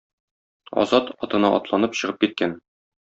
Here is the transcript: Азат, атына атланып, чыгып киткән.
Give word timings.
Азат, 0.83 1.11
атына 1.27 1.53
атланып, 1.59 1.95
чыгып 2.01 2.19
киткән. 2.25 2.57